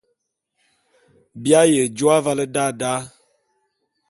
[1.41, 2.93] Bi aye jô avale da da.